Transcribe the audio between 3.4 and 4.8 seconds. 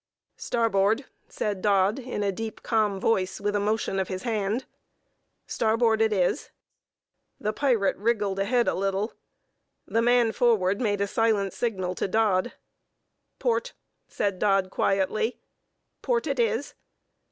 a motion of his hand.